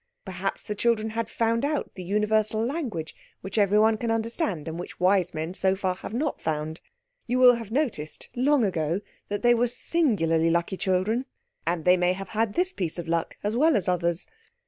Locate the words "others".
13.87-14.27